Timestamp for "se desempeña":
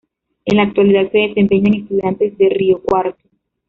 1.11-1.67